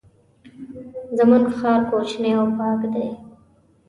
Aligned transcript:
زمونږ 1.17 1.45
ښار 1.59 1.81
کوچنی 1.89 2.31
او 2.39 2.45
پاک 2.57 2.81
دی. 2.93 3.07